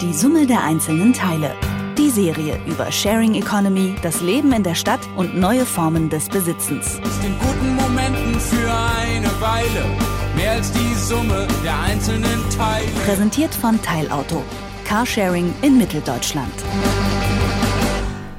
[0.00, 1.54] Die Summe der einzelnen Teile.
[1.98, 6.86] Die Serie über Sharing Economy, das Leben in der Stadt und neue Formen des Besitzens.
[6.86, 9.84] Ist in guten Momenten für eine Weile
[10.34, 12.86] mehr als die Summe der einzelnen Teile.
[13.04, 14.42] Präsentiert von Teilauto.
[14.86, 16.54] Carsharing in Mitteldeutschland.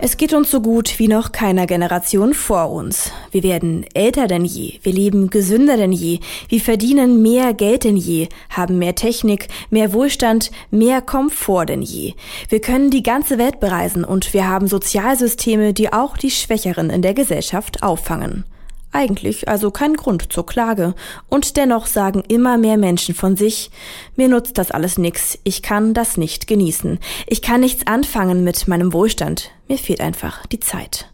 [0.03, 3.11] Es geht uns so gut wie noch keiner Generation vor uns.
[3.29, 6.17] Wir werden älter denn je, wir leben gesünder denn je,
[6.49, 12.15] wir verdienen mehr Geld denn je, haben mehr Technik, mehr Wohlstand, mehr Komfort denn je.
[12.49, 17.03] Wir können die ganze Welt bereisen und wir haben Sozialsysteme, die auch die Schwächeren in
[17.03, 18.43] der Gesellschaft auffangen.
[18.91, 20.95] Eigentlich also kein Grund zur Klage.
[21.29, 23.71] Und dennoch sagen immer mehr Menschen von sich,
[24.15, 26.99] mir nutzt das alles nix, ich kann das nicht genießen.
[27.27, 29.51] Ich kann nichts anfangen mit meinem Wohlstand.
[29.69, 31.09] Mir fehlt einfach die Zeit.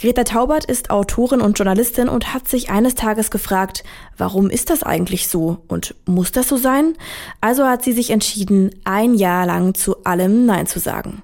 [0.00, 3.84] Greta Taubert ist Autorin und Journalistin und hat sich eines Tages gefragt,
[4.16, 6.94] warum ist das eigentlich so und muss das so sein?
[7.40, 11.22] Also hat sie sich entschieden, ein Jahr lang zu allem Nein zu sagen.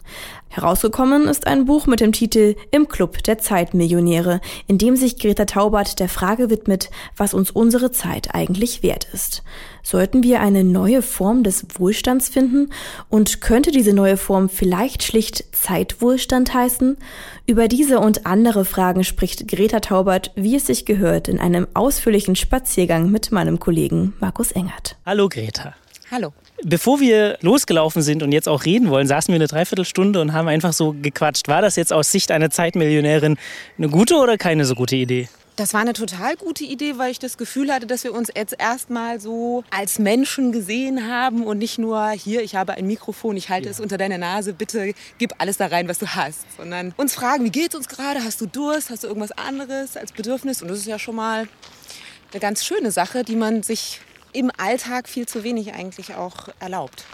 [0.53, 5.45] Herausgekommen ist ein Buch mit dem Titel Im Club der Zeitmillionäre, in dem sich Greta
[5.45, 9.45] Taubert der Frage widmet, was uns unsere Zeit eigentlich wert ist.
[9.85, 12.71] Sollten wir eine neue Form des Wohlstands finden?
[13.09, 16.97] Und könnte diese neue Form vielleicht schlicht Zeitwohlstand heißen?
[17.47, 22.35] Über diese und andere Fragen spricht Greta Taubert, wie es sich gehört, in einem ausführlichen
[22.35, 24.97] Spaziergang mit meinem Kollegen Markus Engert.
[25.07, 25.77] Hallo Greta.
[26.11, 26.33] Hallo.
[26.63, 30.47] Bevor wir losgelaufen sind und jetzt auch reden wollen, saßen wir eine Dreiviertelstunde und haben
[30.47, 31.49] einfach so gequatscht.
[31.49, 33.39] War das jetzt aus Sicht einer Zeitmillionärin
[33.79, 35.29] eine gute oder keine so gute Idee?
[35.57, 38.55] Das war eine total gute Idee, weil ich das Gefühl hatte, dass wir uns jetzt
[38.59, 43.49] erstmal so als Menschen gesehen haben und nicht nur hier, ich habe ein Mikrofon, ich
[43.49, 43.71] halte ja.
[43.71, 47.45] es unter deiner Nase, bitte gib alles da rein, was du hast, sondern uns fragen,
[47.45, 48.23] wie geht's uns gerade?
[48.23, 48.91] Hast du Durst?
[48.91, 50.63] Hast du irgendwas anderes als Bedürfnis?
[50.63, 51.49] Und das ist ja schon mal
[52.33, 54.01] eine ganz schöne Sache, die man sich
[54.33, 57.05] im Alltag viel zu wenig eigentlich auch erlaubt.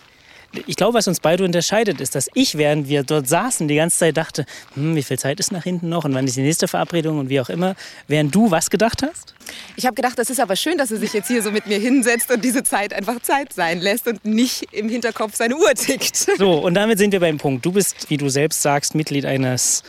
[0.67, 3.99] Ich glaube, was uns beide unterscheidet, ist, dass ich, während wir dort saßen, die ganze
[3.99, 6.69] Zeit dachte, hm, wie viel Zeit ist nach hinten noch und wann ist die nächste
[6.69, 7.75] Verabredung und wie auch immer.
[8.09, 9.35] Während du was gedacht hast?
[9.77, 11.79] Ich habe gedacht, das ist aber schön, dass er sich jetzt hier so mit mir
[11.79, 16.17] hinsetzt und diese Zeit einfach Zeit sein lässt und nicht im Hinterkopf seine Uhr tickt.
[16.17, 17.67] So, und damit sind wir beim Punkt.
[17.67, 19.83] Du bist, wie du selbst sagst, Mitglied eines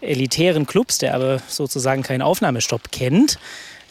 [0.00, 3.38] elitären Clubs, der aber sozusagen keinen Aufnahmestopp kennt.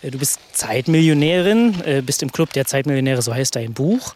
[0.02, 4.16] Äh, du bist Zeitmillionärin, äh, bist im Club der Zeitmillionäre, so heißt dein Buch.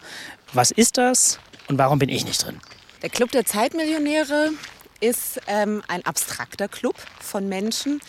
[0.53, 2.59] Was ist das und warum bin ich nicht drin?
[3.01, 4.51] Der Club der Zeitmillionäre
[4.99, 7.99] ist ähm, ein abstrakter Club von Menschen,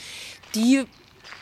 [0.55, 0.84] die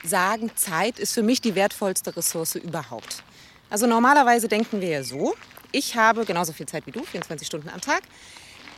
[0.03, 3.23] sagen, Zeit ist für mich die wertvollste Ressource überhaupt.
[3.69, 5.35] Also normalerweise denken wir ja so,
[5.71, 8.03] ich habe genauso viel Zeit wie du, 24 Stunden am Tag.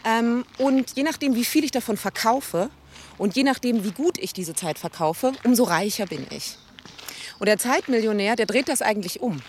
[0.05, 2.71] Ähm, und je nachdem, wie viel ich davon verkaufe
[3.17, 6.59] und je nachdem, wie gut ich diese Zeit verkaufe, umso reicher bin ich.
[7.39, 9.41] Und der Zeitmillionär, der dreht das eigentlich um.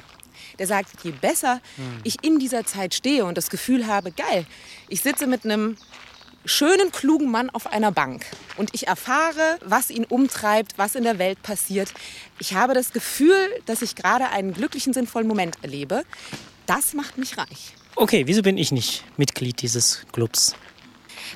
[0.60, 2.00] Der sagt, je besser hm.
[2.04, 4.46] ich in dieser Zeit stehe und das Gefühl habe, geil,
[4.88, 5.78] ich sitze mit einem
[6.46, 8.26] schönen, klugen Mann auf einer Bank
[8.58, 11.92] und ich erfahre, was ihn umtreibt, was in der Welt passiert.
[12.40, 13.36] Ich habe das Gefühl,
[13.66, 16.04] dass ich gerade einen glücklichen, sinnvollen Moment erlebe.
[16.68, 17.74] Das macht mich reich.
[17.96, 20.56] Okay, wieso bin ich nicht Mitglied dieses Clubs?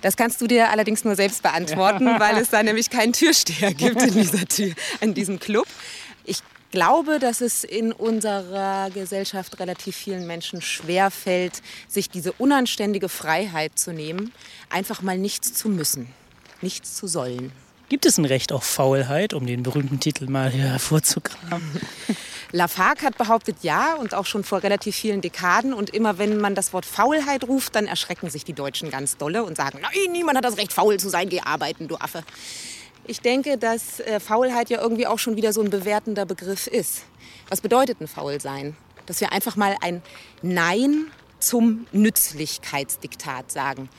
[0.01, 4.01] Das kannst du dir allerdings nur selbst beantworten, weil es da nämlich keinen Türsteher gibt
[4.01, 5.67] in, dieser Tür, in diesem Club.
[6.29, 13.09] Ich glaube, dass es in unserer Gesellschaft relativ vielen Menschen schwer fällt, sich diese unanständige
[13.09, 14.31] Freiheit zu nehmen,
[14.69, 16.13] einfach mal nichts zu müssen,
[16.61, 17.51] nichts zu sollen.
[17.89, 21.81] Gibt es ein Recht auf Faulheit, um den berühmten Titel mal hier hervorzukramen?
[22.51, 25.73] Lafargue hat behauptet ja und auch schon vor relativ vielen Dekaden.
[25.73, 29.43] Und immer wenn man das Wort Faulheit ruft, dann erschrecken sich die Deutschen ganz dolle
[29.43, 32.23] und sagen, nein, niemand hat das Recht, faul zu sein, geh arbeiten, du Affe.
[33.09, 37.05] Ich denke, dass äh, Faulheit ja irgendwie auch schon wieder so ein bewertender Begriff ist.
[37.49, 38.77] Was bedeutet ein Faulsein?
[39.07, 40.03] Dass wir einfach mal ein
[40.43, 41.07] Nein
[41.39, 43.89] zum Nützlichkeitsdiktat sagen.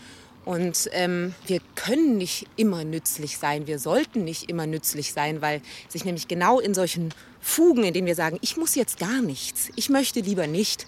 [0.44, 5.60] Und ähm, wir können nicht immer nützlich sein, wir sollten nicht immer nützlich sein, weil
[5.88, 9.70] sich nämlich genau in solchen Fugen, in denen wir sagen, ich muss jetzt gar nichts,
[9.74, 10.86] ich möchte lieber nicht,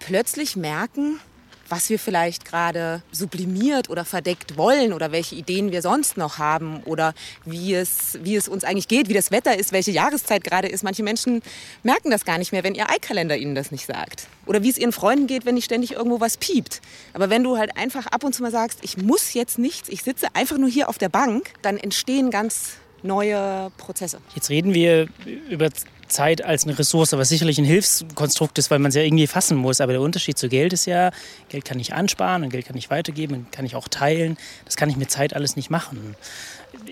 [0.00, 1.20] plötzlich merken,
[1.68, 6.82] was wir vielleicht gerade sublimiert oder verdeckt wollen oder welche Ideen wir sonst noch haben
[6.84, 10.68] oder wie es, wie es uns eigentlich geht, wie das Wetter ist, welche Jahreszeit gerade
[10.68, 10.84] ist.
[10.84, 11.42] Manche Menschen
[11.82, 14.28] merken das gar nicht mehr, wenn ihr Eikalender ihnen das nicht sagt.
[14.46, 16.80] Oder wie es ihren Freunden geht, wenn nicht ständig irgendwo was piept.
[17.12, 20.02] Aber wenn du halt einfach ab und zu mal sagst, ich muss jetzt nichts, ich
[20.02, 24.18] sitze einfach nur hier auf der Bank, dann entstehen ganz neue Prozesse.
[24.34, 25.08] Jetzt reden wir
[25.48, 25.70] über
[26.08, 29.56] Zeit als eine Ressource, was sicherlich ein Hilfskonstrukt ist, weil man es ja irgendwie fassen
[29.56, 29.80] muss.
[29.80, 31.10] Aber der Unterschied zu Geld ist ja,
[31.48, 34.36] Geld kann ich ansparen und Geld kann ich weitergeben und kann ich auch teilen.
[34.64, 36.16] Das kann ich mit Zeit alles nicht machen.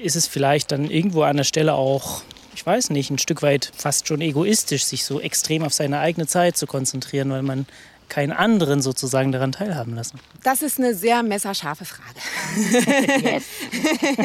[0.02, 2.22] Ist es vielleicht dann irgendwo an der Stelle auch,
[2.54, 6.26] ich weiß nicht, ein Stück weit fast schon egoistisch, sich so extrem auf seine eigene
[6.26, 7.66] Zeit zu konzentrieren, weil man
[8.08, 10.20] keinen anderen sozusagen daran teilhaben lassen?
[10.42, 12.20] Das ist eine sehr messerscharfe Frage.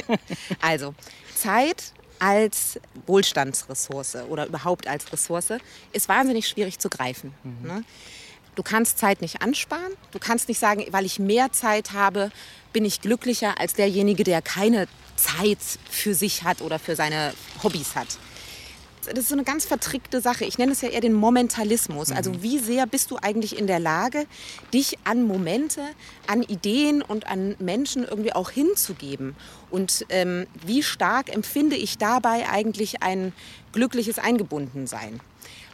[0.62, 0.94] also,
[1.36, 5.54] Zeit als Wohlstandsressource oder überhaupt als Ressource
[5.92, 7.34] ist wahnsinnig schwierig zu greifen.
[7.44, 7.68] Mhm.
[7.68, 7.84] Ne?
[8.56, 9.94] Du kannst Zeit nicht ansparen.
[10.12, 12.32] Du kannst nicht sagen, weil ich mehr Zeit habe,
[12.74, 15.60] bin ich glücklicher als derjenige, der keine Zeit
[15.90, 17.34] für sich hat oder für seine
[17.64, 18.18] Hobbys hat
[19.08, 20.46] das ist so eine ganz vertrickte Sache.
[20.46, 22.12] Ich nenne es ja eher den Momentalismus.
[22.12, 22.44] Also mhm.
[22.44, 24.26] wie sehr bist du eigentlich in der Lage,
[24.74, 25.82] dich an Momente,
[26.28, 29.36] an Ideen und an Menschen irgendwie auch hinzugeben?
[29.70, 33.34] Und ähm, wie stark empfinde ich dabei eigentlich ein
[33.72, 35.20] glückliches Eingebundensein?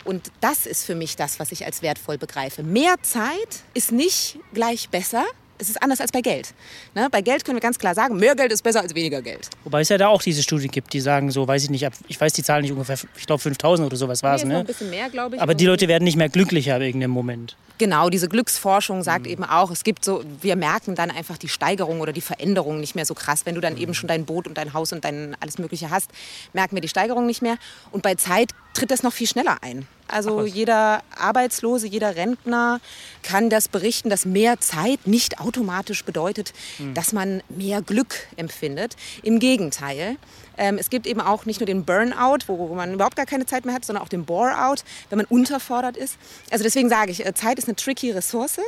[0.03, 2.63] Und das ist für mich das, was ich als wertvoll begreife.
[2.63, 5.23] Mehr Zeit ist nicht gleich besser,
[5.63, 6.53] es ist anders als bei Geld.
[6.93, 7.07] Ne?
[7.09, 9.49] Bei Geld können wir ganz klar sagen, mehr Geld ist besser als weniger Geld.
[9.63, 12.19] Wobei es ja da auch diese Studien gibt, die sagen so, weiß ich nicht, ich
[12.19, 14.43] weiß die Zahl nicht ungefähr, ich glaube 5000 oder sowas war es.
[14.43, 14.59] Ne?
[14.59, 15.41] ein bisschen mehr, glaube ich.
[15.41, 17.55] Aber die Leute werden nicht mehr glücklicher wegen dem Moment.
[17.77, 19.31] Genau, diese Glücksforschung sagt mhm.
[19.31, 22.95] eben auch, es gibt so, wir merken dann einfach die Steigerung oder die Veränderung nicht
[22.95, 23.45] mehr so krass.
[23.45, 23.81] Wenn du dann mhm.
[23.81, 26.11] eben schon dein Boot und dein Haus und dein alles Mögliche hast,
[26.53, 27.57] merken wir die Steigerung nicht mehr.
[27.91, 29.87] Und bei Zeit tritt das noch viel schneller ein.
[30.07, 32.79] Also jeder Arbeitslose, jeder Rentner
[33.23, 36.93] kann das berichten, dass mehr Zeit nicht automatisch bedeutet, mhm.
[36.93, 38.95] dass man mehr Glück empfindet.
[39.23, 40.17] Im Gegenteil.
[40.55, 43.65] Ähm, es gibt eben auch nicht nur den Burnout, wo man überhaupt gar keine Zeit
[43.65, 46.17] mehr hat, sondern auch den Boreout, wenn man unterfordert ist.
[46.51, 48.59] Also deswegen sage ich, äh, Zeit ist eine tricky Ressource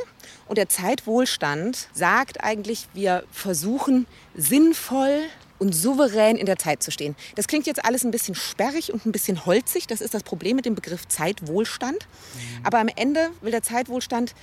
[0.48, 5.22] und der Zeitwohlstand sagt eigentlich, wir versuchen sinnvoll
[5.58, 7.16] und souverän in der Zeit zu stehen.
[7.34, 9.86] Das klingt jetzt alles ein bisschen sperrig und ein bisschen holzig.
[9.86, 12.06] Das ist das Problem mit dem Begriff Zeitwohlstand.
[12.06, 12.66] Mhm.
[12.66, 14.34] Aber am Ende will der Zeitwohlstand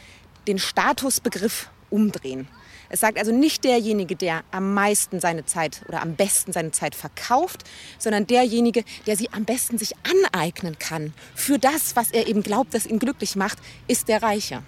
[0.48, 2.48] den Statusbegriff umdrehen.
[2.89, 6.94] Es sagt also nicht derjenige, der am meisten seine Zeit oder am besten seine Zeit
[6.94, 7.63] verkauft,
[7.98, 11.12] sondern derjenige, der sie am besten sich aneignen kann.
[11.33, 13.57] Für das, was er eben glaubt, das ihn glücklich macht,
[13.88, 14.62] ist der Reiche.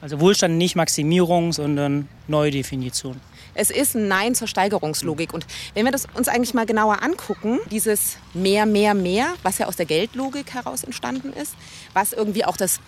[0.00, 3.20] Also Wohlstand nicht Maximierung, sondern Neudefinition.
[3.60, 5.34] Es ist ein Nein zur Steigerungslogik.
[5.34, 9.66] Und wenn wir das uns eigentlich mal genauer angucken, dieses mehr, mehr, mehr, was ja
[9.66, 11.52] aus der Geldlogik heraus entstanden ist,
[11.92, 12.80] was irgendwie auch das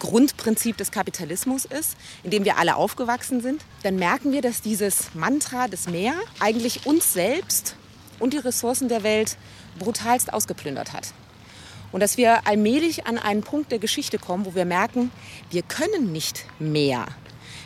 [0.00, 5.14] Grundprinzip des Kapitalismus ist, in dem wir alle aufgewachsen sind, dann merken wir, dass dieses
[5.14, 7.76] Mantra des Mehr eigentlich uns selbst
[8.18, 9.36] und die Ressourcen der Welt
[9.78, 11.12] brutalst ausgeplündert hat.
[11.92, 15.12] Und dass wir allmählich an einen Punkt der Geschichte kommen, wo wir merken,
[15.50, 17.06] wir können nicht mehr.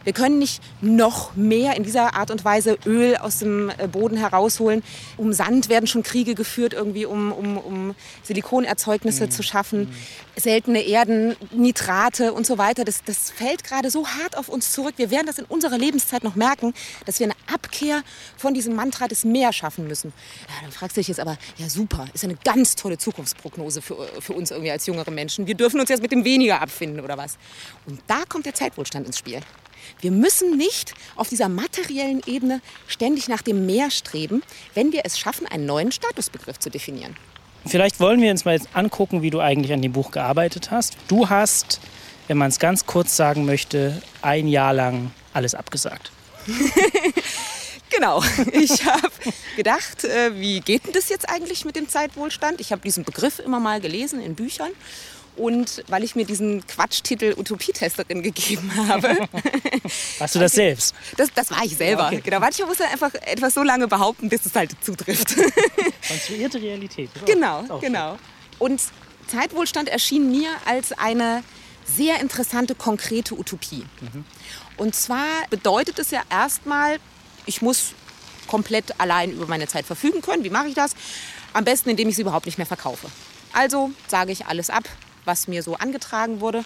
[0.04, 4.16] Wir können nicht noch mehr in dieser Art und Weise Öl aus dem äh, Boden
[4.16, 4.82] herausholen.
[5.16, 9.30] Um Sand werden schon Kriege geführt, irgendwie um, um, um Silikonerzeugnisse mhm.
[9.30, 9.80] zu schaffen.
[9.80, 10.40] Mhm.
[10.40, 12.84] Seltene Erden, Nitrate und so weiter.
[12.84, 14.94] Das, das fällt gerade so hart auf uns zurück.
[14.96, 16.72] Wir werden das in unserer Lebenszeit noch merken,
[17.04, 18.02] dass wir eine Abkehr
[18.36, 20.12] von diesem Mantra des Meer schaffen müssen.
[20.48, 24.08] Ja, dann fragst du dich jetzt aber, ja super, ist eine ganz tolle Zukunftsprognose für,
[24.20, 25.46] für uns irgendwie als jüngere Menschen.
[25.46, 27.36] Wir dürfen uns jetzt mit dem weniger abfinden oder was.
[27.86, 29.40] Und da kommt der Zeitwohlstand ins Spiel.
[30.00, 34.42] Wir müssen nicht auf dieser materiellen Ebene ständig nach dem Meer streben,
[34.74, 37.16] wenn wir es schaffen, einen neuen Statusbegriff zu definieren.
[37.66, 40.96] Vielleicht wollen wir uns mal jetzt angucken, wie du eigentlich an dem Buch gearbeitet hast.
[41.08, 41.80] Du hast,
[42.26, 46.10] wenn man es ganz kurz sagen möchte, ein Jahr lang alles abgesagt.
[47.90, 48.22] Genau.
[48.52, 49.10] Ich habe
[49.56, 52.60] gedacht, äh, wie geht denn das jetzt eigentlich mit dem Zeitwohlstand?
[52.60, 54.70] Ich habe diesen Begriff immer mal gelesen in Büchern
[55.40, 59.16] und weil ich mir diesen Quatschtitel Utopietesterin gegeben habe.
[60.18, 60.94] Warst du das selbst?
[61.16, 62.08] Das, das war ich selber.
[62.08, 62.20] Okay.
[62.22, 65.34] Genau, manchmal muss er einfach etwas so lange behaupten, bis es halt zutrifft.
[66.08, 67.10] Konstruierte Realität.
[67.24, 68.18] Genau, genau.
[68.58, 68.82] Und
[69.28, 71.42] Zeitwohlstand erschien mir als eine
[71.86, 73.86] sehr interessante, konkrete Utopie.
[74.00, 74.24] Mhm.
[74.76, 76.98] Und zwar bedeutet es ja erstmal,
[77.46, 77.94] ich muss
[78.46, 80.44] komplett allein über meine Zeit verfügen können.
[80.44, 80.92] Wie mache ich das?
[81.54, 83.08] Am besten, indem ich sie überhaupt nicht mehr verkaufe.
[83.52, 84.84] Also sage ich alles ab,
[85.30, 86.64] was mir so angetragen wurde.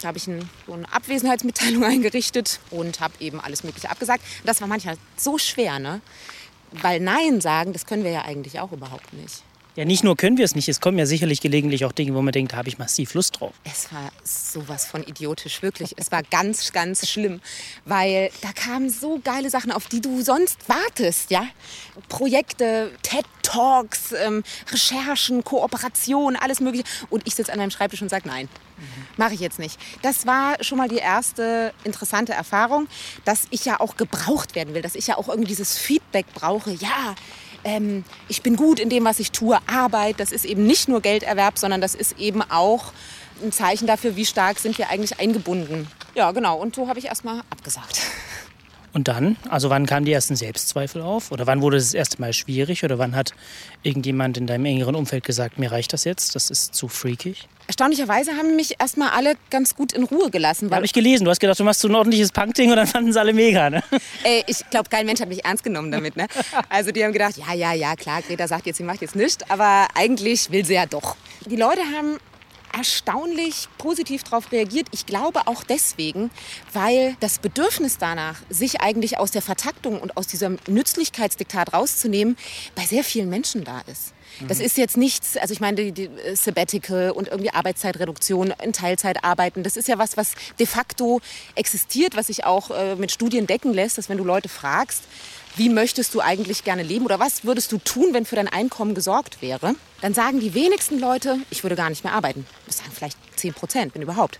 [0.00, 4.24] Da habe ich ein, so eine Abwesenheitsmitteilung eingerichtet und habe eben alles Mögliche abgesagt.
[4.44, 6.00] Das war manchmal so schwer, ne?
[6.72, 9.42] Weil Nein sagen, das können wir ja eigentlich auch überhaupt nicht.
[9.76, 12.22] Ja, nicht nur können wir es nicht, es kommen ja sicherlich gelegentlich auch Dinge, wo
[12.22, 13.52] man denkt, da habe ich massiv Lust drauf.
[13.64, 15.94] Es war sowas von idiotisch, wirklich.
[15.96, 17.40] Es war ganz, ganz schlimm,
[17.84, 21.44] weil da kamen so geile Sachen, auf die du sonst wartest, ja.
[22.08, 26.84] Projekte, TED-Talks, ähm, Recherchen, Kooperation, alles mögliche.
[27.08, 29.06] Und ich sitze an meinem Schreibtisch und sage, nein, mhm.
[29.16, 29.78] mache ich jetzt nicht.
[30.02, 32.88] Das war schon mal die erste interessante Erfahrung,
[33.24, 36.72] dass ich ja auch gebraucht werden will, dass ich ja auch irgendwie dieses Feedback brauche.
[36.72, 37.14] Ja,
[37.64, 39.58] ähm, ich bin gut in dem, was ich tue.
[39.66, 42.92] Arbeit, das ist eben nicht nur Gelderwerb, sondern das ist eben auch
[43.42, 45.88] ein Zeichen dafür, wie stark sind wir eigentlich eingebunden.
[46.14, 46.58] Ja, genau.
[46.58, 48.02] Und so habe ich erstmal abgesagt.
[48.92, 51.30] Und dann, also wann kamen die ersten Selbstzweifel auf?
[51.30, 52.82] Oder wann wurde es das erste Mal schwierig?
[52.82, 53.32] Oder wann hat
[53.82, 57.48] irgendjemand in deinem engeren Umfeld gesagt, mir reicht das jetzt, das ist zu freakig?
[57.68, 60.72] Erstaunlicherweise haben mich erstmal alle ganz gut in Ruhe gelassen.
[60.72, 61.24] Habe ich gelesen.
[61.24, 63.70] Du hast gedacht, du machst so ein ordentliches Punkding und dann fanden es alle mega,
[63.70, 63.80] ne?
[64.24, 66.26] Ey, ich glaube, kein Mensch hat mich ernst genommen damit, ne?
[66.68, 69.48] Also die haben gedacht, ja, ja, ja, klar, Greta sagt jetzt, sie macht jetzt nichts,
[69.48, 71.16] aber eigentlich will sie ja doch.
[71.46, 72.18] Die Leute haben
[72.72, 74.88] erstaunlich positiv darauf reagiert.
[74.92, 76.30] Ich glaube auch deswegen,
[76.72, 82.36] weil das Bedürfnis danach, sich eigentlich aus der Vertaktung und aus diesem Nützlichkeitsdiktat rauszunehmen,
[82.74, 84.12] bei sehr vielen Menschen da ist.
[84.48, 84.64] Das mhm.
[84.64, 89.62] ist jetzt nichts, also ich meine, die, die Sabbatical und irgendwie Arbeitszeitreduktion in Teilzeit arbeiten,
[89.62, 91.20] das ist ja was, was de facto
[91.54, 95.04] existiert, was sich auch äh, mit Studien decken lässt, dass wenn du Leute fragst,
[95.56, 98.94] wie möchtest du eigentlich gerne leben oder was würdest du tun, wenn für dein Einkommen
[98.94, 102.46] gesorgt wäre, dann sagen die wenigsten Leute, ich würde gar nicht mehr arbeiten.
[102.66, 104.38] Das sagen vielleicht 10 Prozent, wenn überhaupt.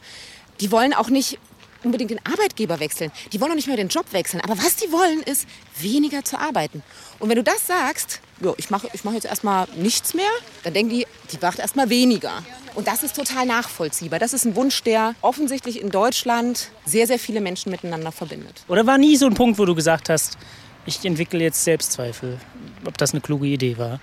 [0.61, 1.39] Die wollen auch nicht
[1.85, 3.11] unbedingt den Arbeitgeber wechseln.
[3.33, 4.41] Die wollen auch nicht mehr den Job wechseln.
[4.41, 5.47] Aber was die wollen, ist
[5.79, 6.83] weniger zu arbeiten.
[7.19, 10.31] Und wenn du das sagst, jo, ich mache ich mach jetzt erstmal nichts mehr,
[10.65, 12.43] dann denken die, die macht erstmal weniger.
[12.75, 14.19] Und das ist total nachvollziehbar.
[14.19, 18.63] Das ist ein Wunsch, der offensichtlich in Deutschland sehr, sehr viele Menschen miteinander verbindet.
[18.69, 20.39] Oder war nie so ein Punkt, wo du gesagt hast,
[20.87, 22.39] ich entwickle jetzt Selbstzweifel,
[22.87, 24.01] ob das eine kluge Idee war.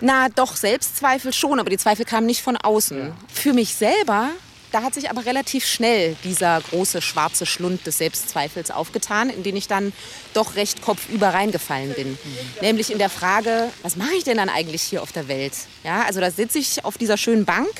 [0.00, 3.12] Na, doch, Selbstzweifel schon, aber die Zweifel kamen nicht von außen.
[3.32, 4.30] Für mich selber,
[4.72, 9.54] da hat sich aber relativ schnell dieser große schwarze Schlund des Selbstzweifels aufgetan, in den
[9.54, 9.92] ich dann
[10.34, 12.10] doch recht kopfüber reingefallen bin.
[12.12, 12.18] Mhm.
[12.62, 15.52] Nämlich in der Frage, was mache ich denn dann eigentlich hier auf der Welt?
[15.84, 17.70] Ja, also da sitze ich auf dieser schönen Bank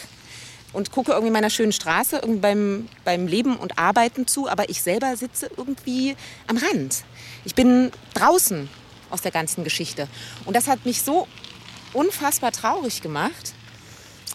[0.72, 4.82] und gucke irgendwie meiner schönen Straße irgendwie beim, beim Leben und Arbeiten zu, aber ich
[4.82, 7.04] selber sitze irgendwie am Rand.
[7.44, 8.68] Ich bin draußen
[9.10, 10.08] aus der ganzen Geschichte.
[10.44, 11.26] Und das hat mich so
[11.92, 13.52] unfassbar traurig gemacht,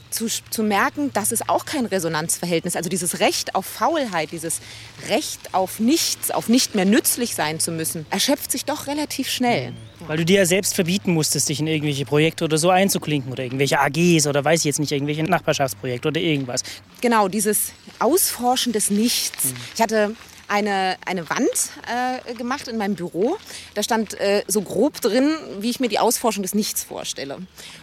[0.09, 2.75] zu, zu merken, dass es auch kein Resonanzverhältnis.
[2.75, 4.61] Also dieses Recht auf Faulheit, dieses
[5.09, 9.73] Recht auf nichts, auf nicht mehr nützlich sein zu müssen, erschöpft sich doch relativ schnell.
[10.05, 13.43] Weil du dir ja selbst verbieten musstest, dich in irgendwelche Projekte oder so einzuklinken oder
[13.43, 16.63] irgendwelche AGs oder weiß ich jetzt nicht, irgendwelche Nachbarschaftsprojekte oder irgendwas.
[17.01, 19.45] Genau, dieses Ausforschen des Nichts.
[19.45, 19.55] Mhm.
[19.75, 20.15] Ich hatte
[20.47, 21.49] eine, eine Wand
[21.87, 23.37] äh, gemacht in meinem Büro.
[23.73, 27.39] Da stand äh, so grob drin, wie ich mir die Ausforschung des Nichts vorstelle.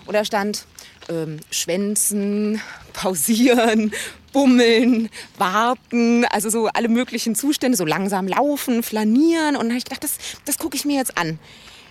[0.06, 0.66] Und da stand
[1.08, 2.60] ähm, Schwänzen,
[2.92, 3.92] Pausieren,
[4.32, 5.08] Bummeln,
[5.38, 9.56] Warten, also so alle möglichen Zustände, so langsam laufen, flanieren.
[9.56, 11.38] Und dann habe ich gedacht, das, das gucke ich mir jetzt an.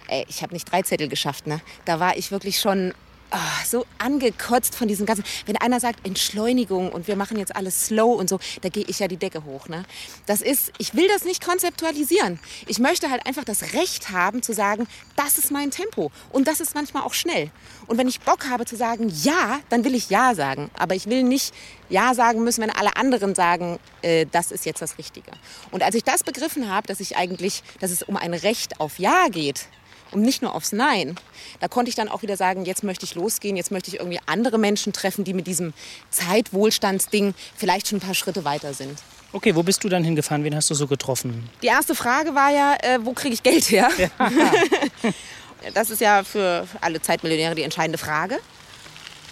[0.07, 1.61] Ey, ich habe nicht drei Zettel geschafft, ne?
[1.85, 2.93] Da war ich wirklich schon
[3.33, 5.23] oh, so angekotzt von diesem ganzen.
[5.45, 8.99] Wenn einer sagt Entschleunigung und wir machen jetzt alles slow und so, da gehe ich
[8.99, 9.67] ja die Decke hoch.
[9.67, 9.83] Ne?
[10.25, 12.39] Das ist, ich will das nicht konzeptualisieren.
[12.67, 16.59] Ich möchte halt einfach das Recht haben zu sagen, das ist mein Tempo und das
[16.59, 17.51] ist manchmal auch schnell.
[17.87, 20.69] Und wenn ich Bock habe zu sagen ja, dann will ich ja sagen.
[20.77, 21.53] Aber ich will nicht
[21.89, 25.31] ja sagen müssen, wenn alle anderen sagen, äh, das ist jetzt das Richtige.
[25.71, 28.99] Und als ich das begriffen habe, dass ich eigentlich, dass es um ein Recht auf
[28.99, 29.67] Ja geht,
[30.13, 31.15] und nicht nur aufs Nein.
[31.59, 34.19] Da konnte ich dann auch wieder sagen, jetzt möchte ich losgehen, jetzt möchte ich irgendwie
[34.25, 35.73] andere Menschen treffen, die mit diesem
[36.09, 38.99] Zeitwohlstandsding vielleicht schon ein paar Schritte weiter sind.
[39.31, 40.43] Okay, wo bist du dann hingefahren?
[40.43, 41.49] Wen hast du so getroffen?
[41.63, 43.89] Die erste Frage war ja, äh, wo kriege ich Geld her?
[43.97, 44.09] Ja.
[45.73, 48.39] das ist ja für alle Zeitmillionäre die entscheidende Frage.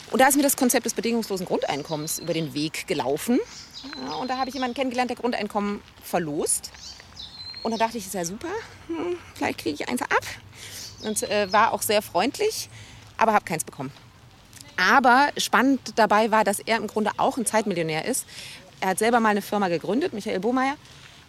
[0.09, 3.39] Und da ist mir das Konzept des bedingungslosen Grundeinkommens über den Weg gelaufen.
[4.07, 6.71] Ja, und da habe ich jemanden kennengelernt, der Grundeinkommen verlost.
[7.63, 8.47] Und da dachte ich, ist ja super,
[8.87, 10.23] hm, vielleicht kriege ich eins ab
[11.03, 12.69] und äh, war auch sehr freundlich,
[13.17, 13.91] aber habe keins bekommen.
[14.77, 18.25] Aber spannend dabei war, dass er im Grunde auch ein Zeitmillionär ist.
[18.79, 20.75] Er hat selber mal eine Firma gegründet, Michael Bohmeier,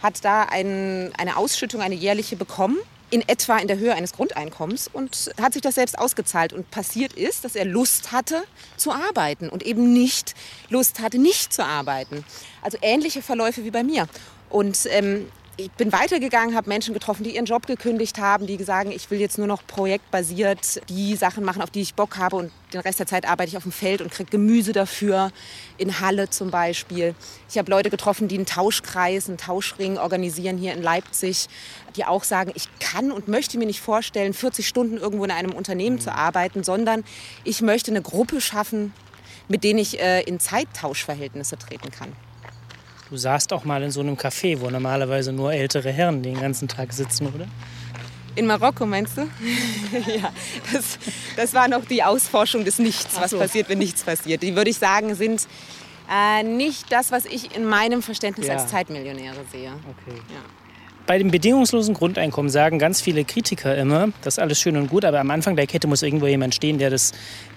[0.02, 2.78] hat da ein, eine Ausschüttung, eine jährliche bekommen,
[3.10, 6.54] in etwa in der Höhe eines Grundeinkommens und hat sich das selbst ausgezahlt.
[6.54, 8.42] Und passiert ist, dass er Lust hatte
[8.78, 10.34] zu arbeiten und eben nicht
[10.70, 12.24] Lust hatte, nicht zu arbeiten.
[12.62, 14.08] Also ähnliche Verläufe wie bei mir.
[14.48, 18.90] Und ähm, ich bin weitergegangen, habe Menschen getroffen, die ihren Job gekündigt haben, die sagen,
[18.90, 22.52] ich will jetzt nur noch projektbasiert die Sachen machen, auf die ich Bock habe und
[22.72, 25.30] den Rest der Zeit arbeite ich auf dem Feld und kriege Gemüse dafür,
[25.76, 27.14] in Halle zum Beispiel.
[27.50, 31.48] Ich habe Leute getroffen, die einen Tauschkreis, einen Tauschring organisieren hier in Leipzig,
[31.96, 35.52] die auch sagen, ich kann und möchte mir nicht vorstellen, 40 Stunden irgendwo in einem
[35.52, 37.04] Unternehmen zu arbeiten, sondern
[37.44, 38.94] ich möchte eine Gruppe schaffen,
[39.48, 42.12] mit denen ich äh, in Zeittauschverhältnisse treten kann.
[43.12, 46.66] Du saßt auch mal in so einem Café, wo normalerweise nur ältere Herren den ganzen
[46.66, 47.44] Tag sitzen, oder?
[48.36, 49.20] In Marokko meinst du?
[50.16, 50.32] ja,
[50.72, 50.98] das,
[51.36, 53.38] das war noch die Ausforschung des Nichts, was so.
[53.38, 54.42] passiert, wenn nichts passiert.
[54.42, 55.46] Die würde ich sagen, sind
[56.10, 58.54] äh, nicht das, was ich in meinem Verständnis ja.
[58.54, 59.72] als Zeitmillionäre sehe.
[59.72, 60.16] Okay.
[60.30, 60.40] Ja.
[61.06, 65.04] Bei dem bedingungslosen Grundeinkommen sagen ganz viele Kritiker immer, das ist alles schön und gut,
[65.04, 67.12] aber am Anfang der Kette muss irgendwo jemand stehen, der das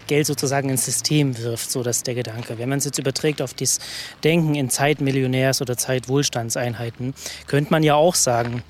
[0.07, 2.57] Geld sozusagen ins System wirft, so dass der Gedanke.
[2.57, 3.79] Wenn man es jetzt überträgt auf das
[4.23, 7.13] Denken in Zeitmillionärs- oder Zeitwohlstandseinheiten,
[7.47, 8.63] könnte man ja auch sagen,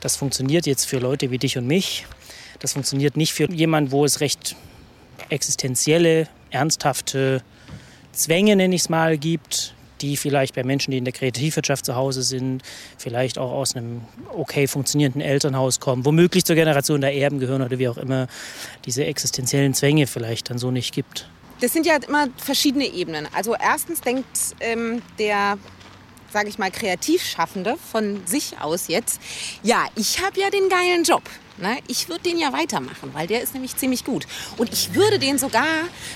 [0.00, 2.06] Das funktioniert jetzt für Leute wie dich und mich.
[2.60, 4.54] Das funktioniert nicht für jemanden, wo es recht
[5.30, 7.42] existenzielle, ernsthafte
[8.12, 11.96] Zwänge, nenne ich es mal, gibt, die vielleicht bei Menschen, die in der Kreativwirtschaft zu
[11.96, 12.62] Hause sind,
[12.98, 17.78] vielleicht auch aus einem okay funktionierenden Elternhaus kommen, womöglich zur Generation der Erben gehören oder
[17.78, 18.26] wie auch immer,
[18.84, 21.28] diese existenziellen Zwänge vielleicht dann so nicht gibt.
[21.60, 23.26] Das sind ja immer verschiedene Ebenen.
[23.34, 24.26] Also erstens denkt
[24.60, 25.56] ähm, der
[26.32, 29.20] sage ich mal, Kreativschaffende von sich aus jetzt,
[29.62, 31.22] ja, ich habe ja den geilen Job.
[31.58, 31.78] Ne?
[31.88, 34.26] Ich würde den ja weitermachen, weil der ist nämlich ziemlich gut.
[34.58, 35.66] Und ich würde den sogar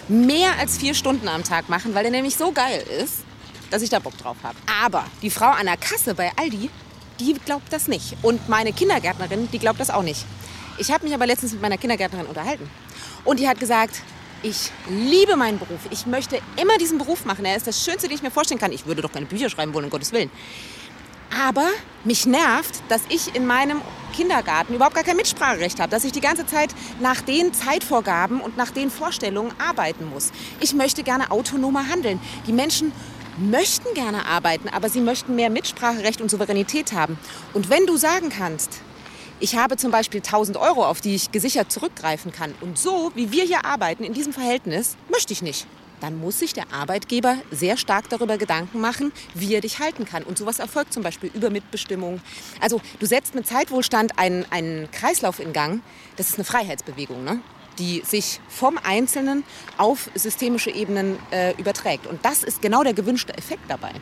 [0.08, 3.24] mehr als vier Stunden am Tag machen, weil der nämlich so geil ist,
[3.70, 4.56] dass ich da Bock drauf habe.
[4.82, 6.70] Aber die Frau an der Kasse bei Aldi,
[7.18, 8.16] die glaubt das nicht.
[8.22, 10.24] Und meine Kindergärtnerin, die glaubt das auch nicht.
[10.78, 12.68] Ich habe mich aber letztens mit meiner Kindergärtnerin unterhalten.
[13.24, 14.02] Und die hat gesagt,
[14.42, 15.80] ich liebe meinen Beruf.
[15.90, 17.44] Ich möchte immer diesen Beruf machen.
[17.44, 18.72] Er ist das Schönste, den ich mir vorstellen kann.
[18.72, 20.30] Ich würde doch keine Bücher schreiben wollen, um Gottes Willen.
[21.38, 21.68] Aber
[22.04, 23.80] mich nervt, dass ich in meinem
[24.14, 28.56] Kindergarten überhaupt gar kein Mitspracherecht habe, dass ich die ganze Zeit nach den Zeitvorgaben und
[28.56, 30.32] nach den Vorstellungen arbeiten muss.
[30.58, 32.20] Ich möchte gerne autonomer handeln.
[32.46, 32.92] Die Menschen
[33.40, 37.18] möchten gerne arbeiten, aber sie möchten mehr Mitspracherecht und Souveränität haben.
[37.54, 38.80] Und wenn du sagen kannst,
[39.40, 42.54] ich habe zum Beispiel 1000 Euro, auf die ich gesichert zurückgreifen kann.
[42.60, 45.66] Und so, wie wir hier arbeiten, in diesem Verhältnis, möchte ich nicht.
[46.00, 50.22] Dann muss sich der Arbeitgeber sehr stark darüber Gedanken machen, wie er dich halten kann.
[50.22, 52.20] Und sowas erfolgt zum Beispiel über Mitbestimmung.
[52.60, 55.82] Also du setzt mit Zeitwohlstand einen, einen Kreislauf in Gang.
[56.16, 57.40] Das ist eine Freiheitsbewegung, ne?
[57.78, 59.44] Die sich vom Einzelnen
[59.76, 62.06] auf systemische Ebenen äh, überträgt.
[62.06, 63.92] Und das ist genau der gewünschte Effekt dabei.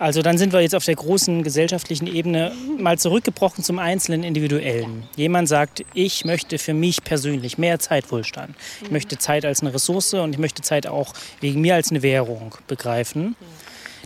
[0.00, 5.02] Also dann sind wir jetzt auf der großen gesellschaftlichen Ebene mal zurückgebrochen zum einzelnen Individuellen.
[5.14, 8.56] Jemand sagt, ich möchte für mich persönlich mehr Zeitwohlstand.
[8.80, 12.00] Ich möchte Zeit als eine Ressource und ich möchte Zeit auch wegen mir als eine
[12.00, 13.36] Währung begreifen.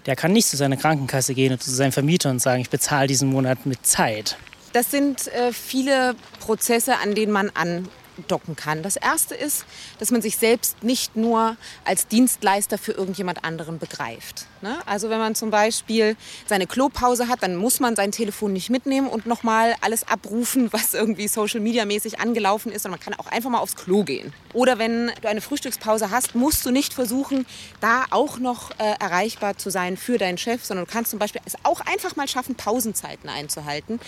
[0.07, 3.07] Der kann nicht zu seiner Krankenkasse gehen und zu seinem Vermieter und sagen, ich bezahle
[3.07, 4.37] diesen Monat mit Zeit.
[4.73, 7.89] Das sind äh, viele Prozesse, an denen man an
[8.29, 8.83] docken kann.
[8.83, 9.65] Das erste ist,
[9.99, 14.47] dass man sich selbst nicht nur als Dienstleister für irgendjemand anderen begreift.
[14.61, 14.79] Ne?
[14.87, 16.17] Also wenn man zum Beispiel
[16.47, 20.95] seine Klopause hat, dann muss man sein Telefon nicht mitnehmen und nochmal alles abrufen, was
[20.95, 24.33] irgendwie Social Media mäßig angelaufen ist, sondern man kann auch einfach mal aufs Klo gehen.
[24.53, 27.47] Oder wenn du eine Frühstückspause hast, musst du nicht versuchen,
[27.81, 31.43] da auch noch äh, erreichbar zu sein für deinen Chef, sondern du kannst zum Beispiel
[31.45, 34.01] es auch einfach mal schaffen, Pausenzeiten einzuhalten.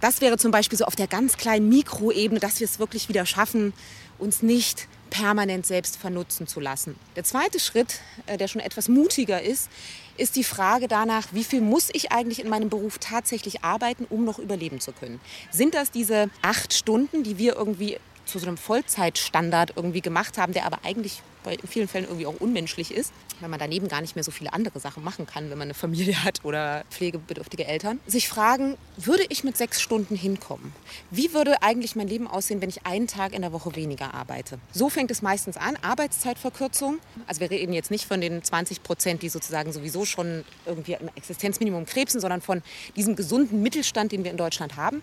[0.00, 3.26] Das wäre zum Beispiel so auf der ganz kleinen Mikroebene, dass wir es wirklich wieder
[3.26, 3.72] schaffen,
[4.18, 6.96] uns nicht permanent selbst vernutzen zu lassen.
[7.16, 9.70] Der zweite Schritt, äh, der schon etwas mutiger ist,
[10.16, 14.24] ist die Frage danach, wie viel muss ich eigentlich in meinem Beruf tatsächlich arbeiten, um
[14.24, 15.20] noch überleben zu können.
[15.50, 20.52] Sind das diese acht Stunden, die wir irgendwie zu so einem Vollzeitstandard irgendwie gemacht haben,
[20.52, 24.16] der aber eigentlich in vielen Fällen irgendwie auch unmenschlich ist, weil man daneben gar nicht
[24.16, 28.00] mehr so viele andere Sachen machen kann, wenn man eine Familie hat oder pflegebedürftige Eltern,
[28.06, 30.72] sich fragen, würde ich mit sechs Stunden hinkommen?
[31.10, 34.58] Wie würde eigentlich mein Leben aussehen, wenn ich einen Tag in der Woche weniger arbeite?
[34.72, 36.98] So fängt es meistens an, Arbeitszeitverkürzung.
[37.26, 41.08] Also wir reden jetzt nicht von den 20 Prozent, die sozusagen sowieso schon irgendwie im
[41.14, 42.62] Existenzminimum krebsen, sondern von
[42.96, 45.02] diesem gesunden Mittelstand, den wir in Deutschland haben.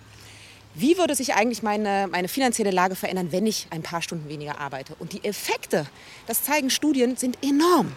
[0.78, 4.60] Wie würde sich eigentlich meine, meine finanzielle Lage verändern, wenn ich ein paar Stunden weniger
[4.60, 4.94] arbeite?
[5.00, 5.86] Und die Effekte,
[6.28, 7.94] das zeigen Studien, sind enorm.